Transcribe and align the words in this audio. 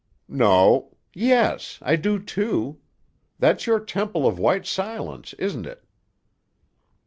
"No. 0.27 0.97
Yes; 1.13 1.77
I 1.83 1.95
do, 1.95 2.17
too. 2.17 2.79
That's 3.37 3.67
your 3.67 3.79
temple 3.79 4.25
of 4.25 4.39
white 4.39 4.65
silence, 4.65 5.33
isn't 5.33 5.67
it?" 5.67 5.83